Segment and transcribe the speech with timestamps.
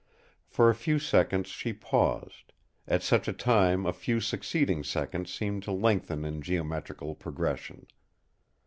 [0.47, 2.53] For a few seconds she paused;
[2.87, 7.85] at such a time a few succeeding seconds seem to lengthen in geometrical progression.